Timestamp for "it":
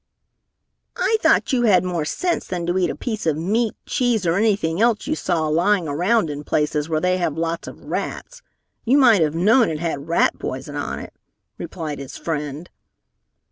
9.69-9.77, 10.97-11.13